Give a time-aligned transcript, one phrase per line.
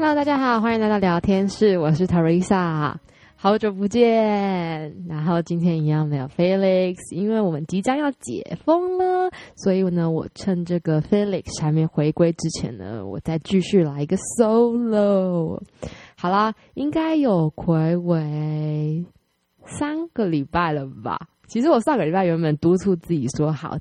[0.00, 2.94] Hello，大家好，欢迎来到聊天室，我是 Teresa，
[3.34, 4.94] 好久不见。
[5.08, 15.60] 然后今天一样没有 Felix，因为我们即将要解封了，所以呢，我趁这个 Felix 还没回归之前呢，我再继续来一个 solo。
[16.16, 19.04] 好啦，应该有睽违
[19.66, 21.18] 三个礼拜了吧？
[21.48, 23.76] 其实我上个礼拜原本督促自己说好，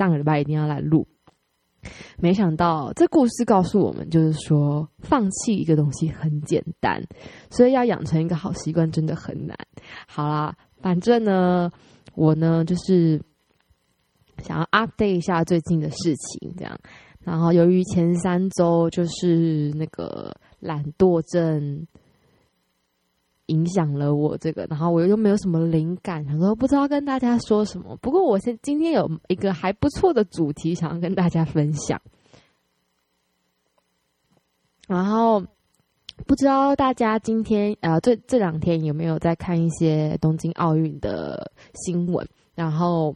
[0.00, 1.06] 上个礼拜一定要来录。
[2.18, 7.02] 没想到这故事告诉我们，就是说放弃一个东西很简单，
[7.50, 9.56] 所以要养成一个好习惯真的很难。
[10.06, 11.70] 好啦，反正呢，
[12.14, 13.20] 我呢就是
[14.42, 16.78] 想要 update 一下最近的事情，这样。
[17.24, 21.86] 然后由于前三周就是那个懒惰症。
[23.50, 27.96] 影响了我这个，然后我又没有什么灵感，想说不知道跟大家说什么。
[27.96, 32.00] 不过我现今天有一个还不错的主题想要跟大家分享。
[34.86, 35.44] 然后
[36.26, 42.26] 不知道大家今天呃这这两天有没有在看一些东京奥运的新闻？
[42.54, 43.14] 然后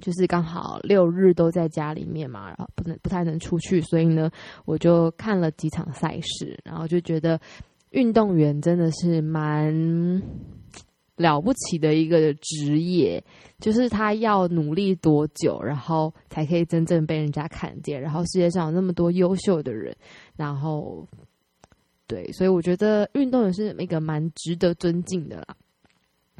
[0.00, 4.28] 就是刚好六日都在家里面嘛，然后不能不太能出去，所以呢
[4.64, 7.40] 我就看了几场赛事，然后就觉得。
[7.90, 10.22] 运动员真的是蛮
[11.16, 13.22] 了不起的一个职业，
[13.58, 18.00] 就是他要努力多久，然后才可以真正被人家看见。
[18.00, 19.96] 然后世界上有那么多优秀的人，
[20.36, 21.06] 然后
[22.06, 25.56] 对，所以我觉得运动员是一个蛮值得尊敬的啦。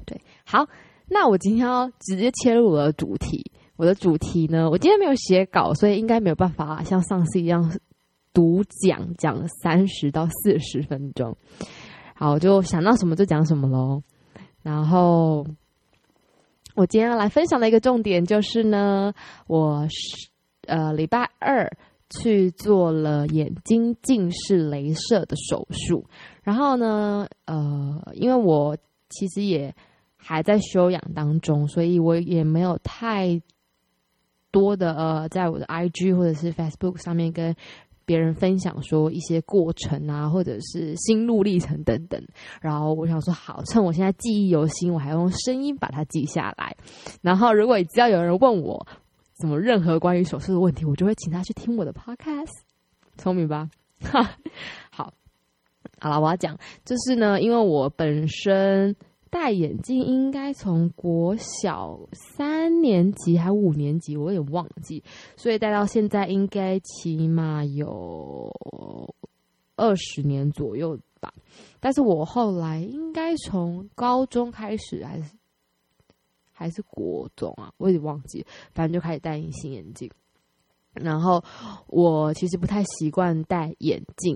[0.05, 0.69] 对，好，
[1.08, 3.50] 那我今天要直接切入我的主题。
[3.77, 7.78] 我的主题呢，我今天没有写稿，所以应该没有办法像上次一样。
[8.37, 11.34] 独讲讲了三十到四十分钟，
[12.15, 14.03] 好，我就想到什么就讲什么喽。
[14.62, 15.47] 然后
[16.75, 19.15] 我今天要来分享的一个重点就是呢，
[19.47, 20.28] 我是
[20.67, 21.66] 呃礼拜二
[22.10, 26.05] 去做了眼睛近视雷射的手术。
[26.43, 28.77] 然后呢，呃，因为我
[29.09, 29.75] 其实也
[30.15, 33.41] 还在休养当中，所以我也没有太
[34.50, 37.56] 多的呃，在我的 IG 或者是 Facebook 上面跟。
[38.06, 42.19] 别人分享说一些过程啊，或者是心路历程等等，
[42.62, 46.75] 然后我想说好，趁我现在记忆犹新，我还用声音把它记下来。
[47.21, 48.87] 然后如果只要有人问我
[49.41, 52.53] 什么任何关于手术的问题，我就会请他去听我的 podcast，
[53.19, 53.69] 聪明吧？
[54.00, 54.31] 哈，
[54.91, 55.12] 好，
[55.99, 58.97] 好了，我要讲，就是呢，因为我本身。
[59.38, 65.04] 戴眼镜应该从国小三年级还五年级，我也忘记，
[65.36, 68.50] 所以戴到现在应该起码有
[69.76, 71.34] 二十年左右吧。
[71.80, 75.36] 但是我后来应该从高中开始还是
[76.50, 80.10] 还是国中啊，我也忘记，反正就开始戴隐形眼镜。
[80.94, 81.44] 然后
[81.88, 84.34] 我其实不太习惯戴眼镜。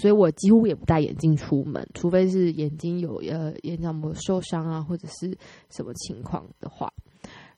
[0.00, 5.36] 所以我几乎也不戴眼镜出门，除非是眼睛有呃眼角膜受伤啊，或者是
[5.70, 6.92] 什么情况的话。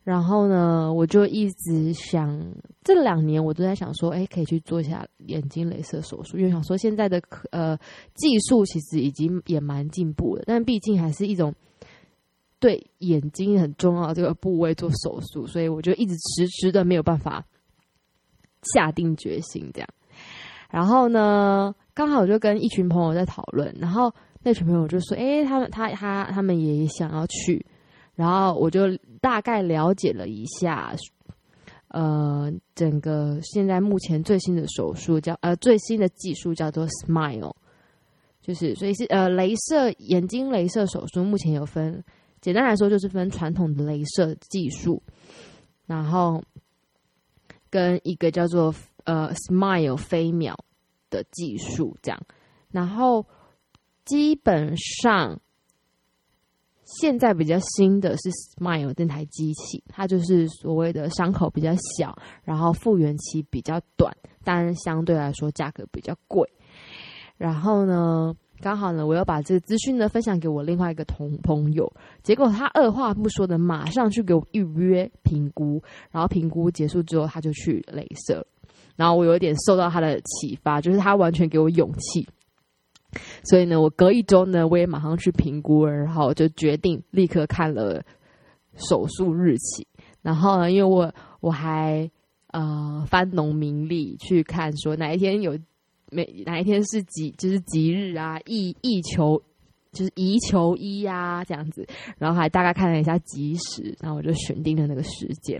[0.02, 2.42] 然后呢，我就一直想，
[2.82, 7.20] 这两年我都在想说，哎，可以去做一下眼睛雷射手术，因为想说现在的
[7.50, 7.76] 呃
[8.14, 11.54] 技术其实已经也蛮进步了，但毕竟还是一种
[12.58, 17.44] 对眼睛很重要的这个部位做手术，所以我就一直迟迟的没有办法
[18.74, 19.88] 下定决心这样。
[20.70, 24.10] 然后呢，刚好我就跟一群朋友在讨论，然后
[24.42, 27.62] 那群朋友就说：“诶，他们他他他们也想要去。”
[28.16, 28.88] 然后我就
[29.20, 30.96] 大概了解了一下，
[31.88, 37.52] 呃，整个现在目前最新的手术叫呃最新的技术叫做 Smile，
[38.40, 42.02] 就是所以是呃镭射眼睛镭射手术，目前有分，
[42.40, 45.02] 简单来说就是分传统的镭射技术，
[45.84, 46.42] 然后
[47.68, 48.74] 跟一个叫做。
[49.04, 50.54] 呃，Smile 飞秒
[51.10, 52.20] 的技术这样，
[52.70, 53.26] 然后
[54.04, 55.38] 基本上
[56.84, 64.12] 现在比较新的是 Smile 这台机器，它就是所谓的伤口比较小，然后复原期比较短，
[64.42, 66.48] 但相对来说价格比较贵。
[67.36, 71.90] 然后呢，刚好呢，我又把这个资讯呢分享给我另外一个同朋友，
[72.22, 78.46] 结果他二话不说的马上去给我预约评估，然后评估结束之后他就去镭射。
[79.00, 82.28] 然后我有一点受到他的启发，就是他完全给我勇气，
[83.44, 88.04] 所以呢，我隔一周呢，我也马上去评估，然后就决定立刻看了
[88.74, 89.86] 手术日期。
[90.20, 91.10] 然后呢，因为我
[91.40, 92.10] 我还
[92.48, 95.58] 呃翻农民历去看，说哪一天有
[96.10, 99.42] 每哪一天是吉就是吉日啊，宜宜求
[99.92, 101.88] 就是宜求医呀这样子，
[102.18, 105.58] 然后还大概看了一下吉时，然后我就选定了那个时间。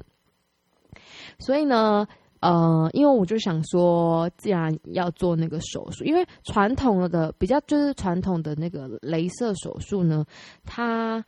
[1.38, 2.06] 所以呢。
[2.40, 10.24] 呃，因为我就想说，既然要做那个手术，因为传统的比较就是传统的那个镭射手术呢，
[10.64, 11.22] 它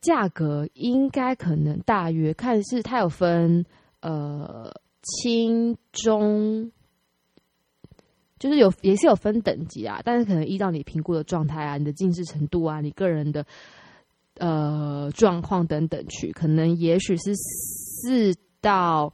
[0.00, 3.64] 价格应该可能大约看是它有分
[4.00, 4.68] 呃
[5.02, 6.72] 轻中，
[8.40, 13.46] 就是有也是有分等级啊，但是可能依照你评估的状态啊，你的近视程度啊，你个人的
[14.38, 19.12] 呃状况等等去，可能也许是四到。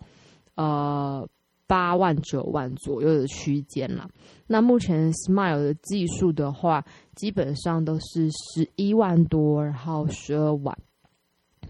[0.59, 1.25] 呃，
[1.69, 4.09] 八万九万左右的区间啦。
[4.49, 6.85] 那目前 Smile 的技术的话，
[7.15, 10.77] 基本上都是十一万多，然后十二万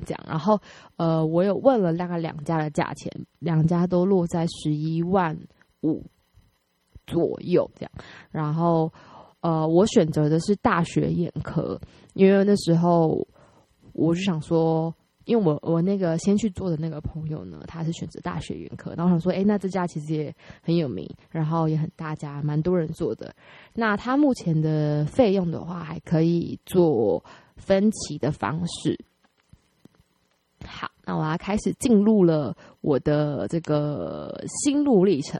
[0.06, 0.25] 这样。
[0.26, 0.58] 然后
[0.96, 5.38] 呃，我有问了大概两家的价钱，两家都落在十一万
[5.82, 6.02] 五
[7.06, 7.93] 左右这样。
[8.31, 8.90] 然后
[9.40, 11.79] 呃，我选择的是大学眼科，
[12.14, 13.29] 因为那时候
[13.93, 14.94] 我就想说。
[15.29, 23.35] 因为我我那个先去做的那个朋友呢，他是选择大学眼科，然后我想说，哎，那这家其实也很有名，然后也很大家，蛮多人做的。
[23.75, 27.23] 那他目前的费用的话，还可以做
[27.57, 28.99] 分期的方式。
[30.65, 35.39] 好，那我要开始进入了我的这个心路历程。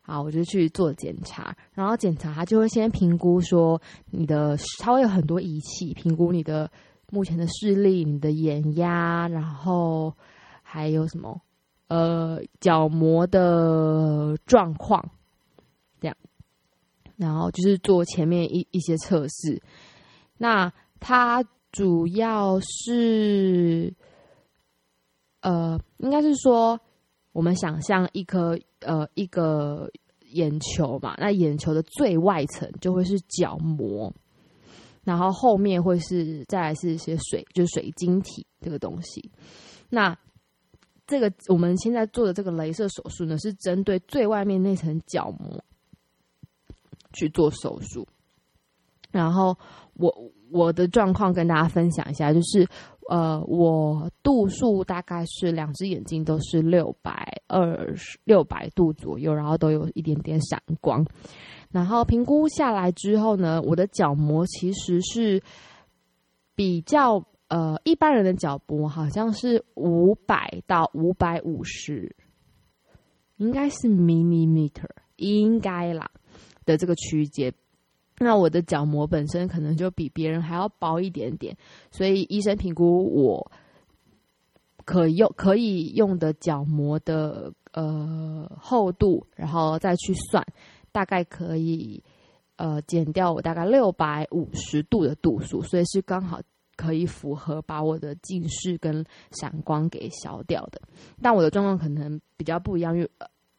[0.00, 3.78] 好，我就去做检查，然后检查他就会先评估说
[4.10, 6.70] 你的，他会有很多仪器评估你的。
[7.10, 10.14] 目前的视力、你的眼压，然后
[10.62, 11.40] 还有什么？
[11.88, 15.10] 呃，角膜的状况，
[16.00, 16.16] 这样，
[17.16, 19.60] 然后就是做前面一一些测试。
[20.38, 23.92] 那它主要是，
[25.40, 26.80] 呃，应该是说，
[27.32, 29.90] 我们想象一颗呃一个
[30.30, 34.14] 眼球嘛，那眼球的最外层就会是角膜。
[35.10, 39.28] 然后后面会是再来是一些水，就是水晶体这个东西。
[39.88, 40.16] 那
[41.04, 45.60] 这个我们现在做的这个镭射手术呢，是针对最外面那层角膜
[47.12, 48.06] 去做手术。
[49.10, 49.58] 然后
[49.94, 50.14] 我
[50.52, 52.64] 我的状况跟大家分享一下，就是
[53.08, 61.04] 呃，我度数大概是两只眼睛都是六百二十六百度左右，然后都有一点点闪光。
[61.70, 65.40] 然后评估下来之后呢，我的角膜其实是
[66.56, 72.14] 比较呃一般人的角膜好像是五百到五百五十，
[73.36, 76.10] 应该是 millimeter 应该啦
[76.64, 77.52] 的这个区间。
[78.18, 81.56] 那我的角膜本身可能就比别人还要薄一点点，
[81.90, 83.52] 所以医生评估我
[84.84, 90.44] 可用可以用的角膜的呃厚度，然后再去算。
[90.92, 92.02] 大概可以，
[92.56, 96.40] 呃，减掉我大概六百五十度的度数，所以是刚好
[96.76, 100.80] 可以符合把我的近视跟闪光给消掉的。
[101.22, 103.10] 但我的状况可能比较不一样，因为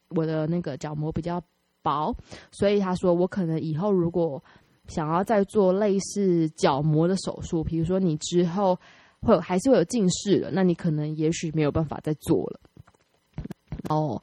[0.09, 1.41] 我的那个角膜比较
[1.81, 2.15] 薄，
[2.51, 4.43] 所以他说我可能以后如果
[4.87, 8.77] 想要再做类似角膜的手术，比如说你之后
[9.21, 12.59] 会有还是会有近视了，那你可能也许没有办法再做了。
[13.89, 14.21] 哦。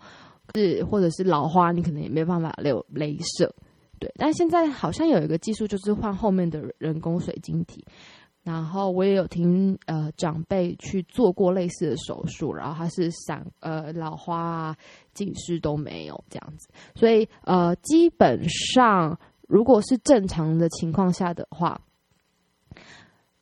[0.55, 3.55] 是，或者是老花，你可能也没办法留镭射，
[3.99, 4.13] 对。
[4.17, 7.85] 但现在好像有一个技术，就是换后面的人工水晶体。
[8.45, 14.77] 然后我也有听呃长辈去做过类似的手术，然后他是闪呃老花啊、
[15.13, 16.67] 近视都没有这样子。
[16.95, 21.79] 所以呃基本上如果是正常的情况下的话，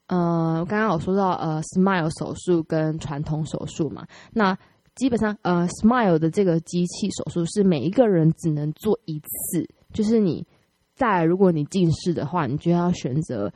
[0.08, 4.58] 呃刚刚有说到呃 Smile 手术跟传统手术嘛，那。
[4.96, 10.46] 基本上，呃，Smile 的这个机器手术是每一个人只能做一次，就是你
[10.94, 13.52] 在如果你近视的话，你就要选择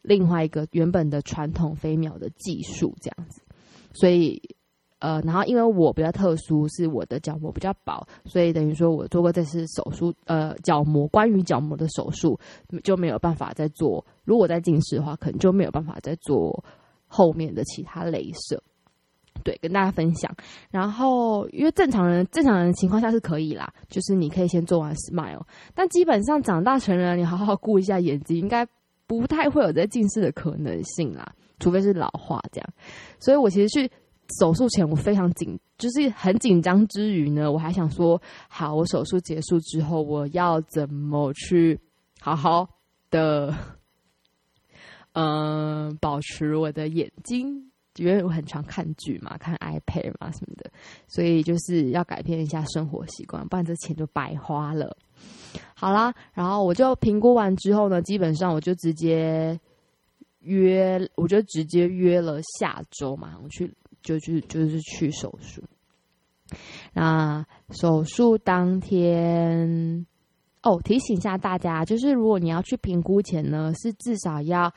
[0.00, 3.42] 另外一个原本的传统飞秒的技术这样子。
[3.92, 4.40] 所以，
[5.00, 12.40] 呃，然后因为我比较特殊，是我的角膜比较薄，所以等于说我做过这次手术，呃，角膜关于角膜的手术
[12.82, 14.02] 就没有办法再做。
[14.24, 16.64] 如果在近视的话，可能就没有办法再做
[17.06, 18.62] 后面的其他镭射。
[19.44, 20.30] 对，跟大家分享。
[20.70, 25.42] 然后，因为正常人正常人情况下是可以啦，就是你可以先做完 Smile，
[25.74, 28.66] 但基本上长大成人，你好好顾一下眼睛，应该
[29.06, 32.70] 不太会有这近视的可能性啦，除非是老化这样。
[33.18, 33.90] 所以我其实去
[34.38, 41.80] 手术前，我非常紧，就是很紧张之余呢，我还想说，好，我手术结束之后，我要怎么去
[42.20, 42.68] 好好
[43.10, 43.52] 的，
[45.14, 47.69] 嗯、保持我的眼睛。
[47.96, 50.70] 因为我很常看剧嘛，看 iPad 嘛什么的，
[51.08, 54.96] 所以就是要改变一下生活习惯，不然这钱就白花了。
[55.74, 59.58] 好啦，然后我就评估完之后呢，基本上我就直接
[60.40, 65.62] 约，我就直接约了下周嘛，我去就去就是去手术。
[66.92, 70.06] 那手术当天，
[70.62, 74.72] 哦，提醒一下大家，就是如果你要去评估前呢，是至少要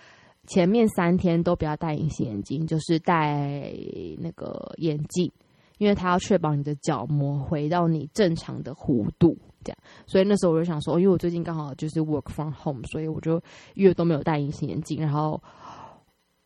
[0.47, 3.73] 前面三天都不要戴隐形眼镜，就是戴
[4.19, 5.31] 那个眼镜，
[5.77, 9.77] 因为它要确保你的角膜回到你正常的弧度，这样。
[10.05, 13.37] 所以那时候我就想说，因为我最近刚好就是 work from home，所以我就
[13.73, 15.41] 一月都没有戴隐形眼镜，然后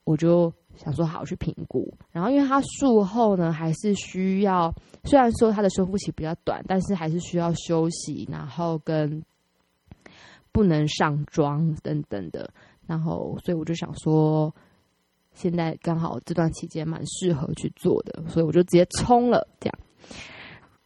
[0.03, 0.53] 我就。
[0.77, 4.71] 想说好去评估，然后因为它术后呢还是需要，
[5.05, 9.23] 虽然说它的修复期比较短，但是还是需要休息，然后跟
[10.51, 12.47] 不能上妆等等的，
[12.87, 14.51] 然后所以我就想说，
[15.33, 19.47] 现在刚好这段期间蛮适合去做的，所以我就直接冲了。
[19.59, 19.79] 这样，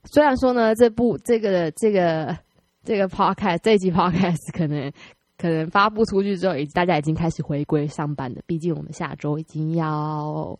[0.05, 2.37] 虽然说呢，这部这个这个
[2.83, 4.91] 这个 podcast 这一集 podcast 可能。
[5.37, 8.39] 可能发布出去之后，大家已经开始回归上班了。
[8.45, 10.55] 毕竟我们下周已经要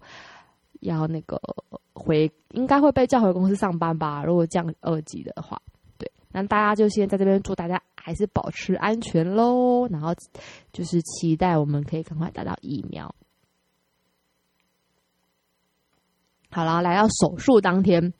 [0.80, 1.40] 要那个
[1.94, 4.24] 回，应该会被叫回公司上班吧？
[4.26, 5.62] 如果降二级的话，
[6.00, 9.88] 对，那大家就先在这边祝大家还是保持安全喽。
[9.88, 10.14] 然后
[10.74, 13.14] 就是期待我们可以赶快打到疫苗。
[16.50, 18.14] 好了，来到手术当天，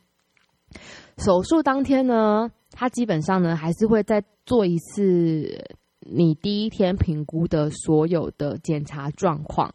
[1.18, 5.78] 手术当天呢，他基本上呢还是会再做一次。
[6.04, 9.72] 你第一天评估的所有的检查状况，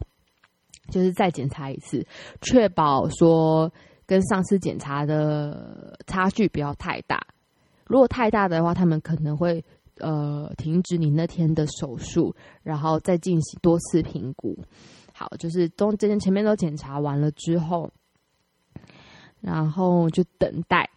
[0.91, 2.05] 就是再检查一次，
[2.41, 3.71] 确保说
[4.05, 7.25] 跟上次检查的差距不要太大。
[7.85, 9.63] 如果太大的话，他们可能会
[9.99, 14.57] 呃停止你那天的手术，然后再进行多次评估。
[15.13, 17.91] 好，就是都这前前面都检查完了之后，
[19.41, 20.89] 然后就等待，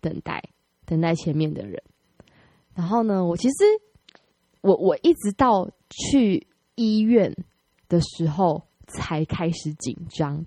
[0.00, 0.42] 等待，
[0.84, 1.82] 等待前面的人。
[2.74, 3.54] 然后呢，我其实。
[4.62, 7.34] 我我一直到去医院
[7.88, 10.44] 的时候才开始紧张。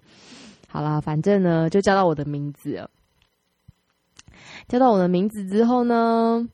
[0.68, 2.88] 好啦，反正呢就叫到我的名字。
[4.68, 6.48] 叫到我的名字之后呢，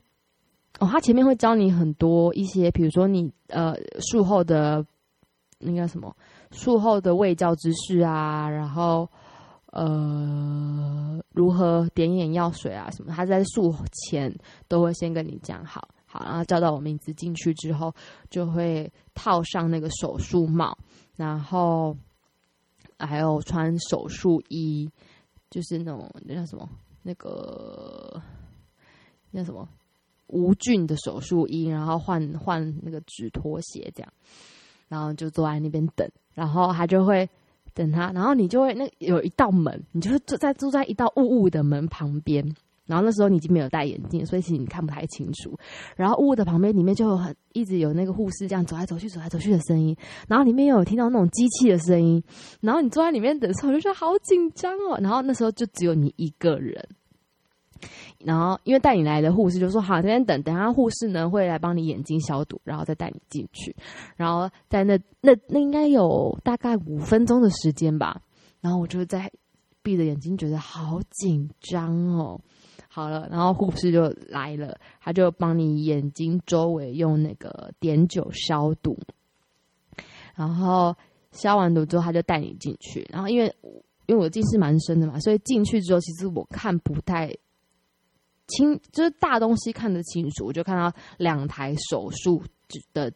[0.80, 3.74] 哦，他前面会教你很多一些，比如说你呃
[4.10, 4.84] 术后的
[5.58, 6.14] 那个什么
[6.50, 9.08] 术后的卫教知识啊，然后
[9.66, 14.34] 呃如何点眼药水啊什么，他在术前
[14.66, 15.86] 都会先跟你讲好。
[16.12, 17.94] 好，然后叫到我名字进去之后，
[18.30, 20.76] 就会套上那个手术帽，
[21.14, 21.96] 然后
[22.98, 24.90] 还有穿手术衣，
[25.50, 26.68] 就是那种那叫什么
[27.04, 28.20] 那个
[29.30, 29.68] 那什么
[30.30, 34.12] 无菌的手术衣，然后换换那个纸拖鞋这样，
[34.88, 37.28] 然后就坐在那边等，然后他就会
[37.74, 42.54] 等他，然后你就会那有一道门，你就会坐在坐在一道雾雾的门旁边。
[42.86, 45.56] 然后那时候你已经没有戴眼镜，所以其实你看不太清楚。
[45.94, 49.96] 然后雾的旁边里面就有很一直有那个护士这样走来走去、走来走去的声音。
[50.26, 52.20] 然后里面又有听到那种机器的声音。
[52.60, 54.98] 然后你坐在里面等的时候，就觉得好紧张哦。
[55.00, 56.84] 然后那时候就只有你一个人。
[58.24, 63.74] 然后因为带你来的护士就说：“好，这边等，等下护士呢会来帮你眼睛消毒，然后再带你进去。”
[64.16, 68.20] 然后在那那那应该有大概五分钟的时间吧。
[68.60, 69.30] 然后我就在
[69.82, 72.38] 闭着眼睛，觉得好紧张哦。
[72.92, 78.98] 好了，然后护士就来了，他就帮你眼睛周围用那个碘酒消毒，
[80.34, 80.94] 然后
[81.30, 83.06] 消完毒之后，他就带你进去。
[83.08, 83.54] 然后因为
[84.06, 87.32] 因为我近视蛮深的嘛，所以进去之后，其实我看不太
[88.50, 90.44] 清，就是大东西看得清楚。
[90.46, 92.42] 我就看到两台手术
[92.92, 93.12] 的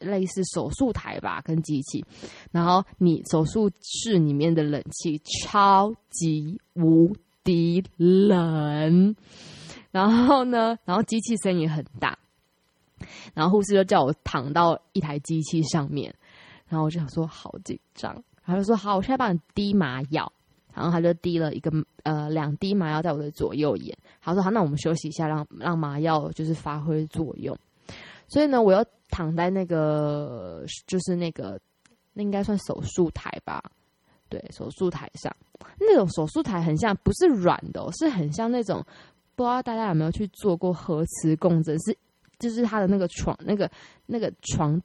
[0.00, 2.04] 类似手术台吧，跟机器。
[2.50, 7.12] 然后你手术室里面的冷气超级无。
[7.44, 9.16] 敌冷，
[9.90, 12.16] 然后呢，然后机器声音很大，
[13.34, 16.14] 然后护士就叫我躺到一台机器上面，
[16.68, 20.32] 然后我就想说好紧张，然后就说好，我现在帮你滴麻药，
[20.74, 21.70] 然后他就滴了一个
[22.02, 27.56] 呃两滴麻药在我的左右眼，他说好，那我们休息一下，让让麻药就是发挥作用，
[28.28, 31.60] 所以呢，我又躺在那个就是那个
[32.12, 33.62] 那应该算手术台吧。
[34.28, 35.30] 对，手术台上
[35.78, 38.82] 那种手术台很像，不是软的，是很像那种，
[39.34, 41.78] 不知道大家有没有去做过核磁共振？
[41.80, 41.94] 是，
[42.38, 43.70] 就是它的那个床，那个
[44.06, 44.80] 那个床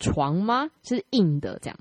[0.00, 0.68] 床吗？
[0.82, 1.78] 是硬的这样，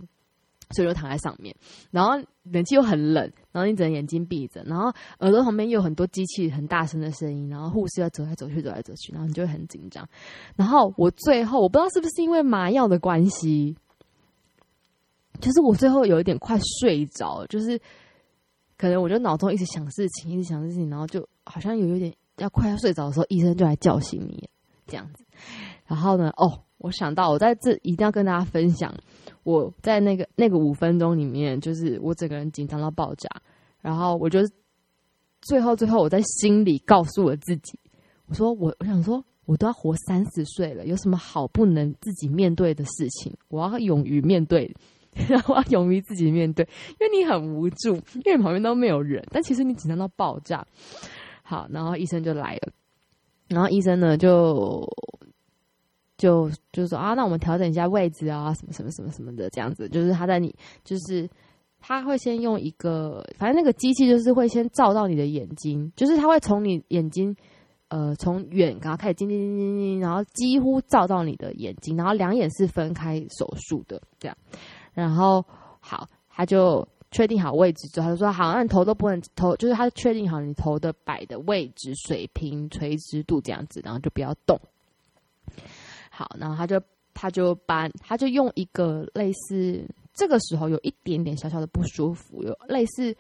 [0.74, 1.56] 所以就躺在上面，
[1.92, 2.12] 然后
[2.44, 10.08] 冷气又很冷，然后你只能眼睛闭着，然后耳朵旁边又有很多机器很大声的声音，然后护士要走来走去，走来走去，然后你就会很紧张。
[10.56, 13.76] 然后我最后我不知道是不是因为麻药的关系。
[15.40, 17.80] 就是我最后有一点快睡着，就是
[18.78, 24.48] 可能我就脑中一直想事情，一直想事情，然后就好像有一点要快要睡着的时候，医生就来叫醒你，
[24.86, 25.26] 这样子。
[25.88, 28.92] 然后呢，哦，我想到我在这一定要跟大家分享，
[29.44, 33.30] 我在那个那个五分钟里面，就是我整个人紧张到爆炸，
[33.82, 34.40] 然后我就
[35.42, 37.80] 最后最后，我在心里告诉我自己，
[38.26, 43.32] 我说我我想说，我都要活三十岁了，有什么好不能自己面对的事情？
[43.50, 44.72] 我要勇于面对，
[45.30, 46.68] 然后要勇于自己面对，
[47.00, 50.66] 因为你很无助，因为你旁边都没有人，但其实你紧张到爆炸。
[51.44, 52.72] 好，然后医生就来了，
[53.50, 54.88] 然后医生呢就
[56.22, 61.28] 就就说啊，那我们调整一下位置啊，什么什么什么什么的，这样子，就是他在你就是。
[61.84, 67.36] 他会先用一个，反正那个机器就是会先照到你的眼睛，就是他会从你眼睛，
[67.88, 74.38] 呃，从远然后开始晶晶晶晶，然后几乎照到你的眼睛，然后两眼是分开手术的这样，
[74.94, 75.44] 然后
[75.80, 84.56] 好，他就确定好位置之后，他就说好，那你头都不能头，就是他确定好你头的摆的位置、水平、垂直度这样子，然后就不要动。
[86.12, 86.80] 好，然后他就
[87.16, 89.84] 他就把他就用一个类似。
[90.14, 93.16] 这个时候有一点点小小的不舒服，有类似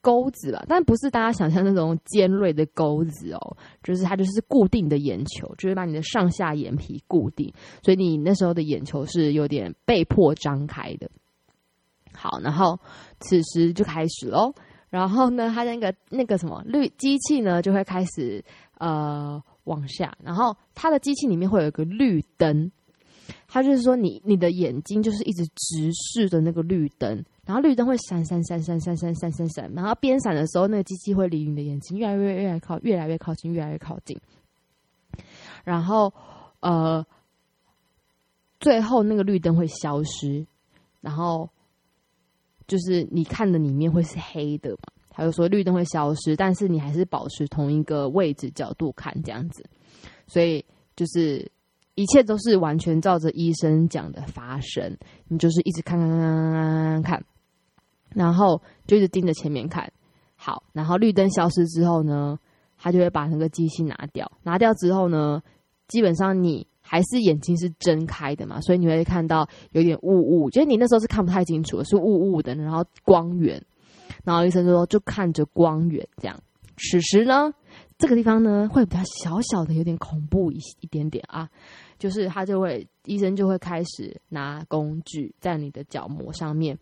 [0.00, 7.52] 钩子吧，但不是大家想象那种尖锐的钩子哦，就是它就是固定的眼球，就是把你的上下眼皮固定，
[7.82, 11.10] 所以你那时候的眼球是有点被迫张开的。
[12.14, 12.80] 好，然后
[13.20, 14.54] 此时就开始喽，
[14.88, 18.42] 然后呢，它那个那个什么绿机器呢就会开始
[18.78, 22.72] 呃往下，然后它的机器里面会有一个绿灯。
[23.48, 34.16] 它就是说你，你的眼睛就是一直直视着那个绿灯，然后绿灯会闪闪闪闪闪闪闪闪闪，然后边闪的时候，那个机器会离你的眼睛越来越越来越靠，越来越靠近，越来越靠近。
[35.64, 36.12] 然后，
[36.60, 37.04] 呃，
[38.60, 40.46] 最后那个绿灯会消失，
[41.00, 41.48] 然后
[42.68, 44.78] 就是你看的里面会是黑的嘛。
[45.16, 49.64] 他就说绿灯会消失，但是你还是保持同一个位置角度看这样子，
[50.26, 51.50] 所以就是。
[51.98, 57.24] 一切都是完全照着医生讲的发生，你就是一直看看看看看看，
[58.10, 59.90] 然后就一直盯着前面看。
[60.34, 62.38] 好，然后绿灯消失之后呢，
[62.76, 64.30] 他就会把那个机器拿掉。
[64.42, 65.42] 拿掉之后呢，
[65.88, 73.64] 基本上你还是眼睛是睁开的嘛，所以你会看到有点雾雾，就是你那时候是看不太清楚的，是雾雾的，然后光源。
[74.24, 76.38] 然后医生就说，就看着光源这样。
[76.76, 77.52] 此时呢，
[77.98, 81.48] 这个地方呢会比较小小的有点恐怖一一点点啊。
[81.98, 86.78] 就是他就会，医生就会开始拿工具在你的角膜上面，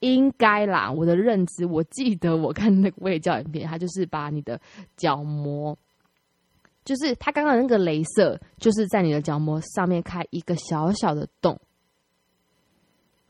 [0.00, 4.60] 应该啦，我的认知，我记得我看那个胃教影片，他就是把你的
[4.94, 5.78] 角膜，
[6.84, 11.58] 就是他刚刚那个镭射，就是在你的角膜上面开一个小小的洞，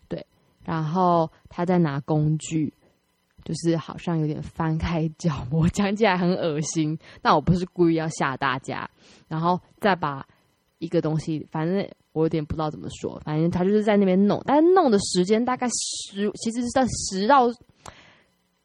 [0.09, 0.27] 对，
[0.65, 2.75] 然后他再拿工具，
[3.51, 8.89] 就是好像有点翻开角膜，讲起来很恶心，但我不是故意要吓大家，
[9.27, 10.25] 然后再把。
[10.79, 17.49] 一个东西，反正我有点不知道怎么说，反正他就是在那边弄，但是弄的时间大概十，其实是在十到，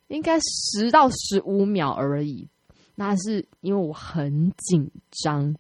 [0.08, 2.48] 应该十到十五秒而已。
[2.96, 4.90] 那是因为我很紧
[5.26, 5.54] 张，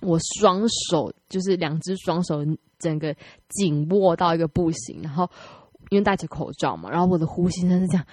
[0.00, 2.44] 我双手就是两只双手
[2.80, 3.14] 整个
[3.50, 5.30] 紧握到一个不行，然后
[5.90, 8.06] 因为戴着口罩嘛，然后我的呼吸声是这样，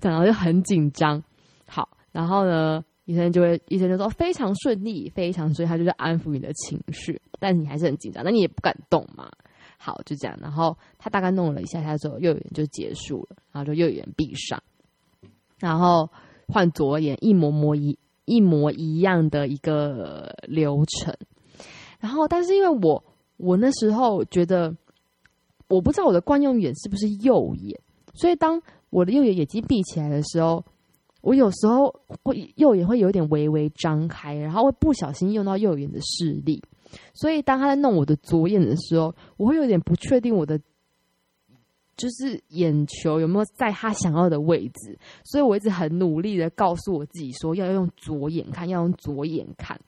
[0.00, 1.22] 然后就很紧张。
[1.66, 2.84] 好，然后呢？
[3.06, 9.30] 医生就会，医生就说非常顺利，非常顺利，他就是安抚你的情绪，但你还是很紧张，那你也不敢动嘛。
[9.78, 14.60] 好，就这样，然后他大概弄了一下下之后，右眼就结束了，然后就右眼闭上，
[15.60, 16.10] 然后
[16.48, 21.14] 换左眼，一模模一一模一样的一个流程。
[22.00, 23.04] 然后，但是因为我
[23.36, 24.74] 我那时候觉得，
[25.68, 27.80] 我不知道我的惯用眼是不是右眼，
[28.14, 30.64] 所以当我的右眼眼睛闭起来的时候。
[31.22, 36.62] 我有时候会右眼会有点微微张开，然后会不小心用到右眼的视力，
[37.14, 40.56] 所以当他在弄我的左眼的时候，我会有点不确定我的
[41.96, 49.80] 就是眼球有没有在他想要的位置，所以我一直很努力的告诉我自己说要用左眼看，要用左眼看。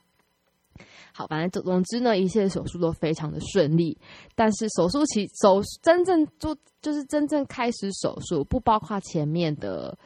[1.19, 3.97] 好，反正总总之呢，一切手术都非常的顺利，
[4.35, 9.97] 但是手术期手真正做就是真正开始手术，不包括前面的。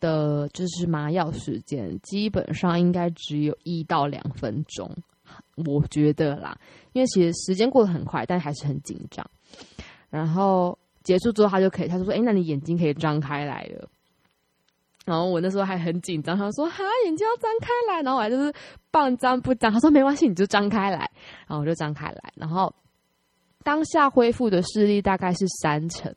[0.00, 4.90] 的就是麻药时间，基本上应该只有一到两分钟，
[5.64, 6.58] 我觉得啦，
[6.92, 9.24] 因为其实时间过得很快，但还是很紧张。
[10.10, 13.88] 然后结束之后，他就可以，他就说：“哎，那你眼睛可以张开来了。”
[15.04, 18.52] 然后我那时候还很紧张，他说：“哈，眼睛要张开来。”然后我还就是
[18.90, 20.98] 半张不张，他说：“没关系，你就张开来。”
[21.46, 22.74] 然后我就张开来，然后
[23.62, 26.14] 当下恢复的视力大概是三成，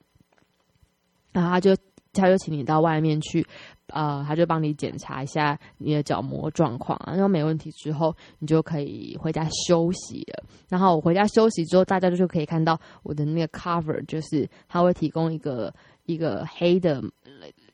[1.32, 1.76] 然后他就
[2.14, 3.46] 他就请你到外面去。
[3.90, 10.44] 呃，他就帮你检查一下你的角膜状况，然后没问题之后，你就可以回家休息了。
[10.68, 15.72] 然后我回家休息之后，大家就可以看到我的那个 cover，就是他会提供一个
[16.08, 17.00] 一个黑的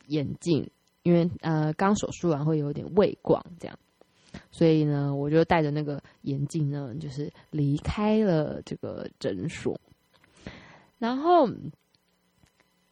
[0.08, 0.70] 眼镜，
[1.04, 3.80] 因为呃刚手术完会有点畏光这样，
[4.52, 9.80] 所以呢，我就戴着那个眼镜呢，就是离开了这个诊所，
[11.00, 11.50] 然后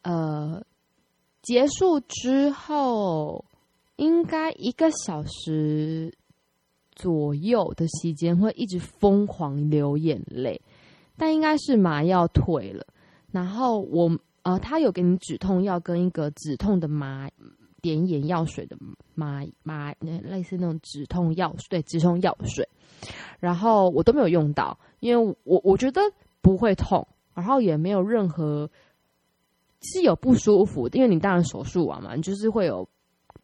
[0.02, 0.62] 呃
[1.42, 3.44] 结束之后，
[3.96, 6.12] 应该一个小时
[6.92, 10.60] 左右的时间会一直疯狂流眼泪，
[11.16, 12.84] 但应该是麻药退了。
[13.30, 14.10] 然后我
[14.42, 17.28] 呃，他有给你止痛药跟一个止痛的麻
[17.80, 18.76] 点眼药水的
[19.14, 22.68] 麻麻，类似那种止痛药水，对，止痛药水。
[23.38, 26.00] 然后我都没有用到，因为我我觉得
[26.40, 28.70] 不会痛，然后也没有任何
[29.82, 32.88] 是有不舒服，因为你当然手术完嘛，你就是会有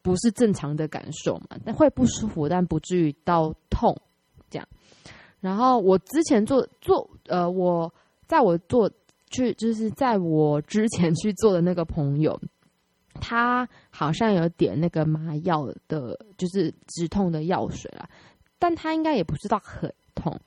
[0.03, 3.97] 不是正常的感受嘛，但会不舒服，但不至于到痛
[4.51, 4.69] 这样。
[5.41, 7.93] 然后我之前做做呃，我
[8.27, 8.91] 在我做。
[9.29, 12.41] 去就是在我之前去做的那个朋友，
[13.21, 18.09] 他好像有点那个麻药的，就是止痛的药水啦，
[18.59, 20.39] 但他应该也不知道很痛。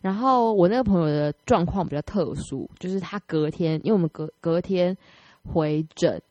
[0.00, 4.96] 然后我那个朋友的状况比较特殊，就是他隔天，因为我们隔隔天
[5.42, 6.22] 回诊，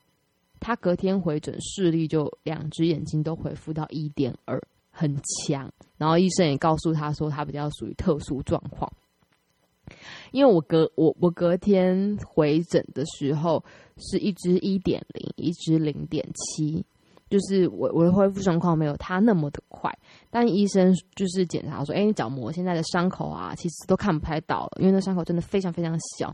[0.59, 5.13] 他隔天回诊视力就两只眼睛都恢复到一点二，很
[5.45, 5.69] 强。
[5.97, 8.91] 然后医生也告诉他说，他比较属于特殊状况。
[10.31, 13.63] 因为我隔我我隔天回诊的时候
[13.97, 16.85] 是一支一点零，一支零点七，
[17.29, 19.91] 就是我我的恢复状况没有他那么的快，
[20.29, 26.33] 但医生就是检查说，哎，你角膜现在的伤口啊，其实都看不太到了，因为那伤口真的非常非常小，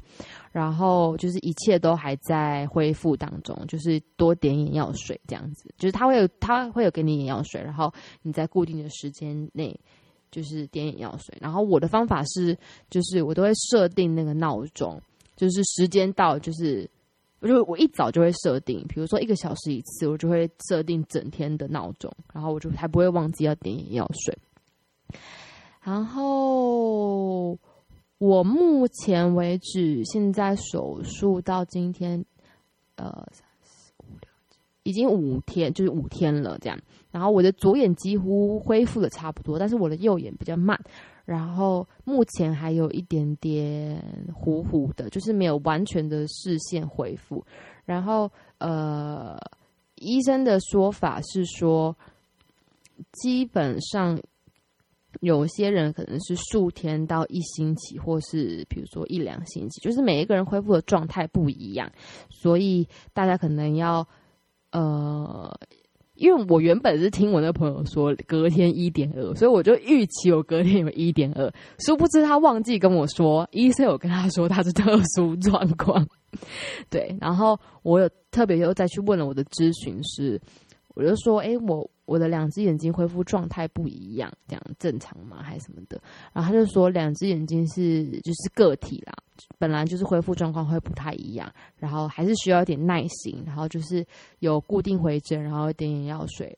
[0.51, 9.79] 然后就是一切都还在恢复当中，就是多点眼药水这样子，就是他会有他会有给你眼药水，然后你在固定的时间内。
[10.33, 12.57] 就是点眼药水，然后我的方法是，
[12.89, 14.99] 就是我都会设定那个闹钟，
[15.35, 16.89] 就是时间到，就是
[17.39, 24.35] 我就我一早就会设定，比如说一个小时一次，我就会设定整天的闹钟，然后我就才不会忘记要点眼药水。
[25.81, 27.55] 然后
[28.17, 32.25] 我目前为止，现在手术到今天，
[32.95, 33.27] 呃，
[34.83, 36.79] 已经五天，就是五天了，这样。
[37.11, 40.79] 然后我的左眼几乎恢复的差不多，但是我的右眼比较慢。
[41.25, 47.45] 然后目前还有一点点糊糊的，就是没有完全的视线恢复。
[47.85, 49.39] 然后呃，
[49.95, 51.95] 医生的说法是说，
[53.13, 54.19] 基本上
[55.21, 61.89] 有些人可能是数天到一星期，或是比如说一两星期，就是每一个人恢复的状态不一样，
[62.29, 64.05] 所以大家可能要
[64.73, 65.57] 呃。
[66.15, 76.07] 因为我原本是听我那朋友说隔天一点二，所以我就预期我隔天有一点二，殊不知他忘记跟我说，医生有跟他说他是特殊状况，
[76.87, 80.39] 对，然后我有特别又再去问了我的咨询师，
[80.93, 81.89] 我就说，哎，我。
[82.05, 85.41] 我的两只眼睛恢复状态不一样，这样正常吗？
[85.41, 86.01] 还是什么的？
[86.33, 89.13] 然后他就说，两只眼睛是就是个体啦，
[89.57, 94.05] 本来就是恢复状况会不太一样，然后还是需要一点耐心，然后就是
[94.39, 96.57] 有固定回针，然后点眼药水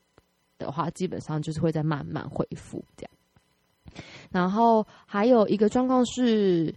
[0.58, 4.02] 的话，基本上就是会再慢慢恢复这样。
[4.30, 6.74] 然后还有一个状况是。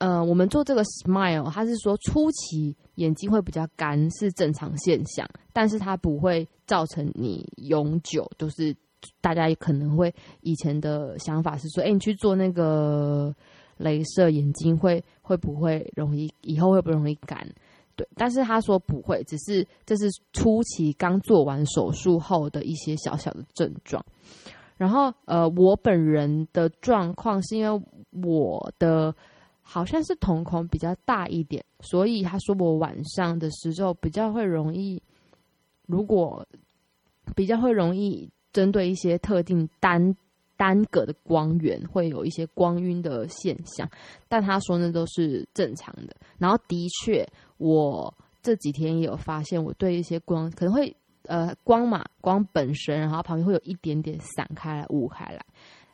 [0.00, 8.26] 呃，我们做这个 smile，他是说初期眼睛会比较干是正常现象，但是它不会造成你永久。
[8.38, 8.74] 就是
[9.20, 10.10] 大家也可能会
[10.40, 13.30] 以前的想法是说，哎，你去做那个
[13.78, 17.46] 镭射眼睛会会不会容易以后会不容易干？
[17.94, 24.02] 对，但是他说不会，只是这是初期刚做完手术后的一些小小的症状。
[24.78, 27.82] 然后呃，我本人的状况是因为
[28.22, 29.14] 我的。
[29.72, 35.00] 好像是瞳孔比较大一点，所以他说我晚上的时候比较会容易，
[35.86, 36.44] 如果
[37.36, 40.16] 比较会容易针对一些特定单
[40.56, 43.88] 单个的光源，会有一些光晕的现象。
[44.28, 46.16] 但他说那都是正常的。
[46.36, 47.24] 然后的确，
[47.58, 50.92] 我这几天也有发现，我对一些光可能会
[51.26, 55.46] 呃光嘛，光本身，然后旁边会有一点点散开来、雾开来，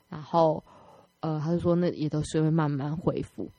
[0.08, 0.64] 然后
[1.20, 3.50] 呃，他就说那也都是会慢慢恢复。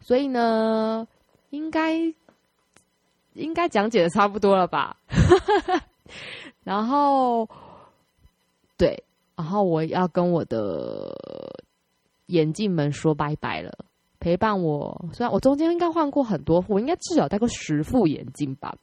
[0.00, 1.06] 所以呢，
[1.50, 1.94] 应该
[3.34, 4.96] 应该讲解的差不多了吧？
[6.64, 7.48] 然后，
[8.76, 9.04] 对，
[9.36, 11.14] 然后我要跟我的
[12.26, 13.72] 眼镜们说拜拜了。
[14.20, 18.74] 陪伴我，虽然我中间应该换过很多副，我应该至少戴过十副眼镜吧。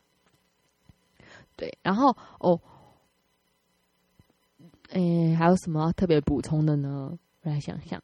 [1.57, 2.57] 对，然后哦，
[4.91, 7.17] 诶，还有什么特别补充的呢？
[7.41, 8.01] 我来想想。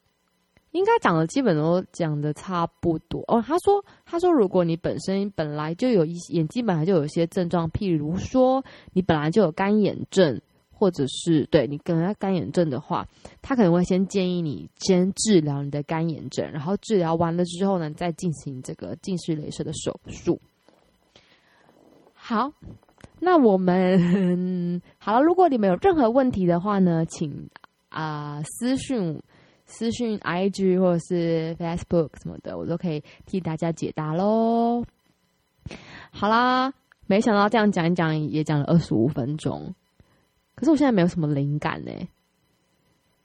[0.71, 3.43] 应该讲的基本都讲的差不多哦。
[3.45, 10.39] 他说，他说，如果你本身本来就有一些眼睛本来就有一些症状，譬如说你本来就有干眼症，
[10.71, 13.05] 或者是对你可能干眼症的话，
[13.41, 20.39] 他可能会先建议你先治疗你的干眼症，然后治疗完了之后呢，再进行这个近视雷射的手术。
[22.13, 22.53] 好，
[23.19, 25.21] 那我们好了。
[25.25, 27.49] 如果你们有任何问题的话呢，请
[27.89, 29.21] 啊、私讯。
[29.71, 34.83] 私讯 IG 或者是 Facebook 什么的，我都可以替大家解答喽。
[36.11, 36.73] 好啦，
[37.07, 39.73] 没想到这样讲一讲也讲了二十五分钟，
[40.55, 41.91] 可是我现在没有什么灵感呢。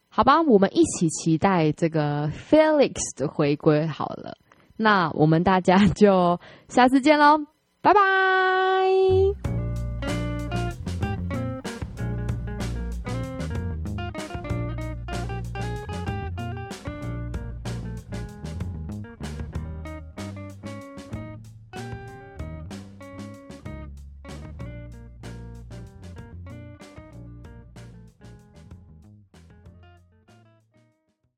[0.09, 4.38] 好吧，我们一起期待这个 Felix 的回归好了。
[4.76, 7.44] 那我们大家就下次见喽，
[7.82, 9.45] 拜拜。